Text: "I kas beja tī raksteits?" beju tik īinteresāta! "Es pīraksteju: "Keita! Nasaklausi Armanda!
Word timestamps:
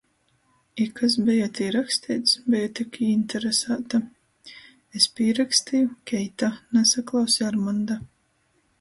"I 0.85 0.85
kas 0.99 1.17
beja 1.27 1.49
tī 1.59 1.67
raksteits?" 1.75 2.33
beju 2.55 2.71
tik 2.81 2.99
īinteresāta! 3.09 4.01
"Es 5.01 5.09
pīraksteju: 5.21 5.95
"Keita! 6.15 6.55
Nasaklausi 6.81 7.51
Armanda! 7.55 8.05